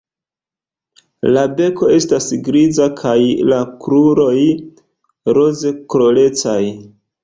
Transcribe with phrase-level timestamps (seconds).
[1.35, 3.15] La beko estas griza kaj
[3.53, 4.37] la kruroj
[5.43, 6.63] rozkolorecaj.